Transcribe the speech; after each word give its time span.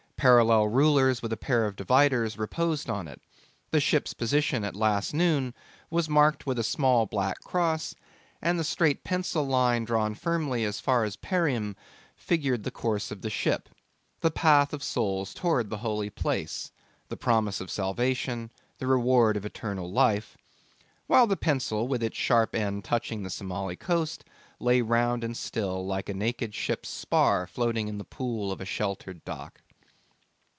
Parallel 0.21 0.67
rulers 0.67 1.23
with 1.23 1.33
a 1.33 1.37
pair 1.37 1.65
of 1.65 1.75
dividers 1.75 2.37
reposed 2.37 2.91
on 2.91 3.07
it; 3.07 3.19
the 3.71 3.79
ship's 3.79 4.13
position 4.13 4.63
at 4.63 4.75
last 4.75 5.15
noon 5.15 5.51
was 5.89 6.07
marked 6.07 6.45
with 6.45 6.59
a 6.59 6.63
small 6.63 7.07
black 7.07 7.39
cross, 7.39 7.95
and 8.39 8.59
the 8.59 8.63
straight 8.63 9.03
pencil 9.03 9.43
line 9.43 9.83
drawn 9.83 10.13
firmly 10.13 10.63
as 10.63 10.79
far 10.79 11.05
as 11.05 11.15
Perim 11.17 11.75
figured 12.15 12.61
the 12.61 12.69
course 12.69 13.09
of 13.09 13.23
the 13.23 13.31
ship 13.31 13.67
the 14.19 14.29
path 14.29 14.73
of 14.73 14.83
souls 14.83 15.33
towards 15.33 15.69
the 15.69 15.77
holy 15.77 16.11
place, 16.11 16.71
the 17.09 17.17
promise 17.17 17.59
of 17.59 17.71
salvation, 17.71 18.51
the 18.77 18.85
reward 18.85 19.35
of 19.35 19.43
eternal 19.43 19.91
life 19.91 20.37
while 21.07 21.25
the 21.25 21.35
pencil 21.35 21.87
with 21.87 22.03
its 22.03 22.15
sharp 22.15 22.53
end 22.55 22.83
touching 22.85 23.23
the 23.23 23.31
Somali 23.31 23.75
coast 23.75 24.23
lay 24.59 24.83
round 24.83 25.23
and 25.23 25.35
still 25.35 25.83
like 25.83 26.09
a 26.09 26.13
naked 26.13 26.53
ship's 26.53 26.89
spar 26.89 27.47
floating 27.47 27.87
in 27.87 27.97
the 27.97 28.03
pool 28.03 28.51
of 28.51 28.61
a 28.61 28.65
sheltered 28.65 29.25
dock. 29.25 29.61